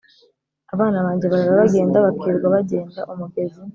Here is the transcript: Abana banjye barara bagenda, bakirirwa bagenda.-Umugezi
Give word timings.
Abana 0.73 0.97
banjye 1.05 1.25
barara 1.31 1.61
bagenda, 1.61 2.05
bakirirwa 2.05 2.47
bagenda.-Umugezi 2.55 3.61